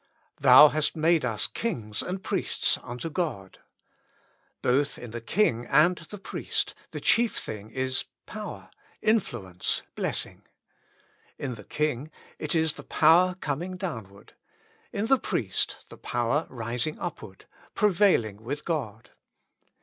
"Thou 0.39 0.69
hast 0.69 0.95
made 0.97 1.23
us 1.23 1.45
kings 1.45 2.01
and 2.01 2.23
priests 2.23 2.79
unto 2.81 3.07
God." 3.07 3.59
Both 4.63 4.97
in 4.97 5.11
the 5.11 5.21
king 5.21 5.67
and 5.67 5.95
the 5.97 6.17
priest 6.17 6.73
the 6.89 6.99
chief 6.99 7.37
thing 7.37 7.69
is 7.69 8.05
power, 8.25 8.71
influence, 9.03 9.83
blessing. 9.93 10.41
In 11.37 11.53
the 11.53 11.63
king 11.63 12.09
it 12.39 12.55
is 12.55 12.73
the 12.73 12.83
power 12.83 13.35
coming 13.41 13.77
downward; 13.77 14.33
in 14.91 15.05
the 15.05 15.19
priest, 15.19 15.85
the 15.89 15.97
power 15.99 16.47
rising 16.49 16.97
upward, 16.97 17.45
prevailing 17.75 18.41
with 18.43 18.65
God. 18.65 19.11